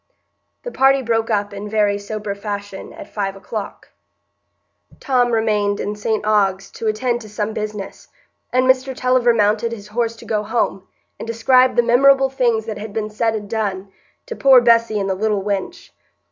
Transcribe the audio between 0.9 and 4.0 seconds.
broke up in very sober fashion at five o'clock.